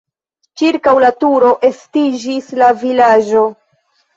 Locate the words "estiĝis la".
1.69-2.73